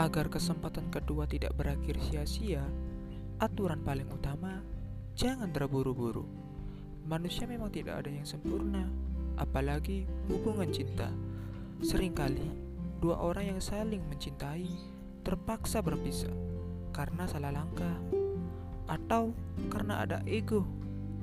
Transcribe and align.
Agar 0.00 0.32
kesempatan 0.32 0.88
kedua 0.88 1.28
tidak 1.28 1.60
berakhir 1.60 2.00
sia-sia, 2.00 2.64
aturan 3.36 3.84
paling 3.84 4.08
utama 4.08 4.64
jangan 5.12 5.52
terburu-buru. 5.52 6.24
Manusia 7.04 7.44
memang 7.44 7.68
tidak 7.68 8.00
ada 8.00 8.08
yang 8.08 8.24
sempurna, 8.24 8.88
apalagi 9.36 10.08
hubungan 10.32 10.72
cinta. 10.72 11.12
Seringkali 11.84 12.48
dua 13.04 13.20
orang 13.20 13.52
yang 13.52 13.60
saling 13.60 14.00
mencintai 14.08 14.72
terpaksa 15.20 15.84
berpisah 15.84 16.32
karena 16.96 17.28
salah 17.28 17.52
langkah 17.52 18.00
atau 18.88 19.36
karena 19.68 20.00
ada 20.00 20.24
ego 20.24 20.64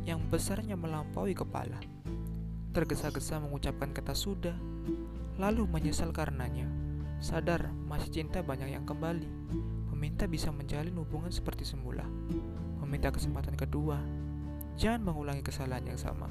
yang 0.06 0.22
besarnya 0.30 0.78
melampaui 0.78 1.34
kepala. 1.34 1.82
Tergesa-gesa 2.78 3.42
mengucapkan 3.42 3.90
kata 3.90 4.14
sudah, 4.14 4.54
lalu 5.42 5.66
menyesal 5.66 6.14
karenanya 6.14 6.86
sadar 7.18 7.74
masih 7.90 8.22
cinta 8.22 8.46
banyak 8.46 8.78
yang 8.78 8.86
kembali, 8.86 9.26
meminta 9.94 10.30
bisa 10.30 10.54
menjalin 10.54 10.94
hubungan 11.02 11.34
seperti 11.34 11.66
semula, 11.66 12.06
meminta 12.86 13.10
kesempatan 13.10 13.58
kedua, 13.58 13.98
jangan 14.78 15.02
mengulangi 15.02 15.42
kesalahan 15.42 15.90
yang 15.90 16.00
sama. 16.00 16.30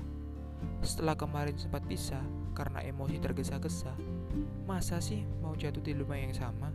Setelah 0.80 1.18
kemarin 1.18 1.58
sempat 1.58 1.82
pisah 1.90 2.22
karena 2.54 2.80
emosi 2.86 3.18
tergesa-gesa, 3.18 3.92
masa 4.64 5.02
sih 5.02 5.26
mau 5.42 5.58
jatuh 5.58 5.82
di 5.82 5.92
lubang 5.92 6.30
yang 6.30 6.34
sama? 6.34 6.70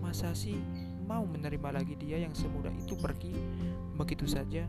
Masa 0.00 0.32
sih 0.32 0.56
mau 1.04 1.22
menerima 1.28 1.76
lagi 1.76 1.94
dia 2.00 2.18
yang 2.18 2.32
semudah 2.32 2.72
itu 2.74 2.96
pergi 2.98 3.36
begitu 3.94 4.26
saja 4.26 4.64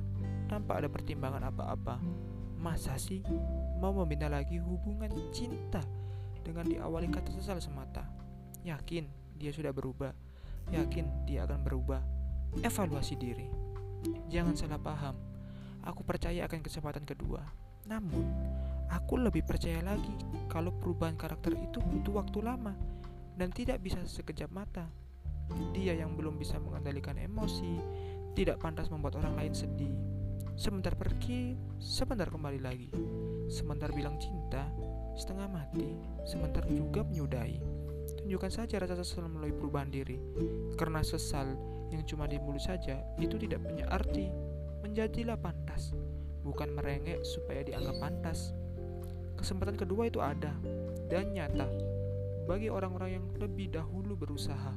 tanpa 0.52 0.84
ada 0.84 0.92
pertimbangan 0.92 1.48
apa-apa? 1.48 1.98
Masa 2.60 3.00
sih 3.00 3.24
mau 3.80 3.96
membina 3.96 4.28
lagi 4.28 4.60
hubungan 4.60 5.14
cinta 5.32 5.80
dengan 6.44 6.68
diawali 6.68 7.08
kata 7.08 7.32
sesal 7.32 7.64
semata? 7.64 8.27
Yakin 8.68 9.08
dia 9.40 9.56
sudah 9.56 9.72
berubah. 9.72 10.12
Yakin 10.76 11.24
dia 11.24 11.48
akan 11.48 11.64
berubah. 11.64 12.04
Evaluasi 12.60 13.16
diri. 13.16 13.48
Jangan 14.28 14.60
salah 14.60 14.82
paham. 14.82 15.16
Aku 15.88 16.04
percaya 16.04 16.44
akan 16.44 16.60
kesempatan 16.60 17.08
kedua. 17.08 17.40
Namun, 17.88 18.28
aku 18.92 19.16
lebih 19.16 19.48
percaya 19.48 19.80
lagi 19.80 20.12
kalau 20.52 20.76
perubahan 20.76 21.16
karakter 21.16 21.56
itu 21.56 21.80
butuh 21.80 22.20
waktu 22.20 22.44
lama 22.44 22.76
dan 23.40 23.56
tidak 23.56 23.80
bisa 23.80 24.04
sekejap 24.04 24.52
mata. 24.52 24.92
Dia 25.72 25.96
yang 25.96 26.20
belum 26.20 26.36
bisa 26.36 26.60
mengendalikan 26.60 27.16
emosi, 27.16 27.80
tidak 28.36 28.60
pantas 28.60 28.92
membuat 28.92 29.24
orang 29.24 29.40
lain 29.40 29.56
sedih. 29.56 29.96
Sebentar 30.60 30.92
pergi, 31.00 31.56
sebentar 31.80 32.28
kembali 32.28 32.60
lagi. 32.60 32.92
Sebentar 33.48 33.96
bilang 33.96 34.20
cinta, 34.20 34.68
setengah 35.16 35.48
mati, 35.48 35.96
sebentar 36.28 36.68
juga 36.68 37.08
menyudahi. 37.08 37.88
Tunjukkan 38.16 38.52
saja 38.52 38.80
rasa 38.80 38.96
sesal 39.00 39.28
melalui 39.28 39.52
perubahan 39.52 39.92
diri. 39.92 40.16
Karena 40.80 41.04
sesal 41.04 41.58
yang 41.92 42.04
cuma 42.08 42.28
di 42.28 42.40
mulut 42.40 42.64
saja 42.64 43.00
itu 43.20 43.36
tidak 43.36 43.64
punya 43.64 43.88
arti. 43.92 44.32
Menjadilah 44.84 45.36
pantas, 45.36 45.92
bukan 46.48 46.72
merengek 46.72 47.24
supaya 47.28 47.64
dianggap 47.64 47.96
pantas. 48.00 48.56
Kesempatan 49.38 49.76
kedua 49.76 50.10
itu 50.10 50.24
ada 50.24 50.56
dan 51.12 51.36
nyata 51.36 51.68
bagi 52.48 52.72
orang-orang 52.72 53.20
yang 53.20 53.26
lebih 53.38 53.70
dahulu 53.70 54.16
berusaha. 54.16 54.72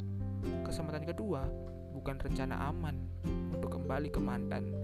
Kesempatan 0.67 1.06
kedua 1.06 1.47
bukan 1.94 2.19
rencana 2.19 2.69
aman 2.69 2.97
untuk 3.55 3.78
kembali 3.78 4.11
ke 4.11 4.20
mantan 4.20 4.75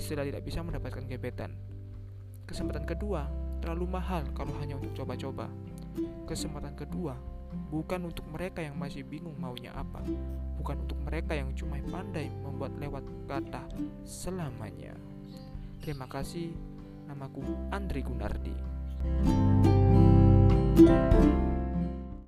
setelah 0.00 0.26
tidak 0.26 0.42
bisa 0.48 0.64
mendapatkan 0.64 1.04
gebetan. 1.04 1.52
Kesempatan 2.48 2.88
kedua 2.88 3.28
terlalu 3.60 3.86
mahal 3.86 4.24
kalau 4.32 4.56
hanya 4.58 4.80
untuk 4.80 4.90
coba-coba. 5.04 5.46
Kesempatan 6.26 6.74
kedua 6.74 7.14
bukan 7.70 8.10
untuk 8.10 8.26
mereka 8.30 8.62
yang 8.62 8.76
masih 8.78 9.02
bingung 9.06 9.34
maunya 9.38 9.70
apa, 9.74 10.02
bukan 10.58 10.86
untuk 10.86 10.98
mereka 11.02 11.34
yang 11.34 11.50
cuma 11.54 11.78
pandai 11.90 12.30
membuat 12.42 12.74
lewat 12.78 13.04
kata 13.26 13.62
selamanya. 14.06 14.94
Terima 15.80 16.04
kasih, 16.10 16.52
namaku 17.08 17.42
Andri 17.72 18.02
Gunardi. 18.04 18.56
thank 20.80 21.24
you 21.24 21.39